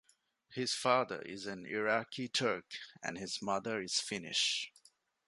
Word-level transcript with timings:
His 0.49 0.73
father 0.73 1.21
is 1.21 1.45
an 1.45 1.67
Iraqi 1.67 2.27
Turk 2.27 2.65
and 3.03 3.19
his 3.19 3.39
mother 3.39 3.79
is 3.79 4.01
Finnish. 4.01 4.73